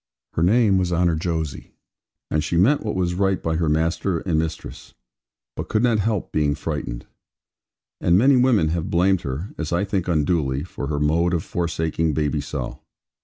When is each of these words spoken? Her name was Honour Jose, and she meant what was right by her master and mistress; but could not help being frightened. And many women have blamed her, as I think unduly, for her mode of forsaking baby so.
Her 0.33 0.41
name 0.41 0.79
was 0.79 0.91
Honour 0.91 1.15
Jose, 1.23 1.71
and 2.31 2.43
she 2.43 2.57
meant 2.57 2.81
what 2.83 2.95
was 2.95 3.13
right 3.13 3.39
by 3.39 3.57
her 3.57 3.69
master 3.69 4.17
and 4.21 4.39
mistress; 4.39 4.95
but 5.55 5.69
could 5.69 5.83
not 5.83 5.99
help 5.99 6.31
being 6.31 6.55
frightened. 6.55 7.05
And 7.99 8.17
many 8.17 8.35
women 8.35 8.69
have 8.69 8.89
blamed 8.89 9.21
her, 9.21 9.49
as 9.59 9.71
I 9.71 9.85
think 9.85 10.07
unduly, 10.07 10.63
for 10.63 10.87
her 10.87 10.99
mode 10.99 11.35
of 11.35 11.43
forsaking 11.43 12.15
baby 12.15 12.41
so. 12.41 12.79